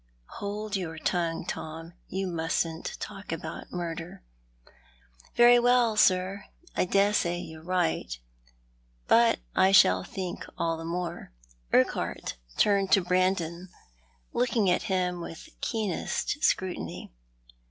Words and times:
"Hold 0.39 0.75
your 0.75 0.97
tongue, 0.97 1.45
Tom; 1.45 1.93
you 2.07 2.25
mustn't 2.25 2.97
talk 2.99 3.31
about 3.31 3.71
murder."" 3.71 4.23
Very 5.37 5.59
well, 5.59 5.95
sir; 5.95 6.45
I 6.75 6.85
dessay 6.85 7.37
you're 7.37 7.61
right, 7.61 8.11
but 9.07 9.37
I 9.55 9.71
shall 9.71 10.03
think 10.03 10.43
all 10.57 10.75
the 10.75 10.85
more." 10.85 11.33
Urquhart 11.71 12.37
turned 12.57 12.91
to 12.93 13.01
Brandon, 13.03 13.69
looking 14.33 14.71
at 14.71 14.81
him 14.89 15.21
with 15.21 15.49
keenest 15.61 16.43
scrutiny. 16.43 17.11